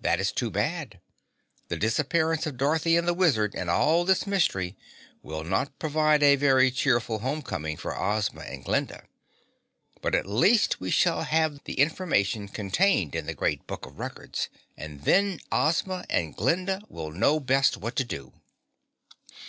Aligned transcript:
That 0.00 0.20
is 0.20 0.30
too 0.30 0.52
bad. 0.52 1.00
The 1.66 1.76
disappearance 1.76 2.46
of 2.46 2.56
Dorothy 2.56 2.96
and 2.96 3.08
the 3.08 3.12
Wizard 3.12 3.56
and 3.56 3.68
all 3.68 4.04
this 4.04 4.24
mystery 4.24 4.76
will 5.20 5.42
not 5.42 5.80
provide 5.80 6.22
a 6.22 6.36
very 6.36 6.70
cheerful 6.70 7.18
homecoming 7.18 7.76
for 7.76 7.92
Ozma 7.98 8.42
and 8.42 8.64
Glinda. 8.64 9.02
But 10.00 10.14
at 10.14 10.26
least 10.26 10.78
we 10.80 10.92
shall 10.92 11.22
have 11.24 11.64
the 11.64 11.74
information 11.80 12.46
contained 12.46 13.16
in 13.16 13.26
the 13.26 13.34
Great 13.34 13.66
Book 13.66 13.84
of 13.84 13.98
Records, 13.98 14.48
and 14.76 15.02
then 15.02 15.40
Ozma 15.50 16.04
and 16.08 16.36
Glinda 16.36 16.80
will 16.88 17.10
know 17.10 17.40
best 17.40 17.76
what 17.76 17.96
to 17.96 18.04
do." 18.04 18.32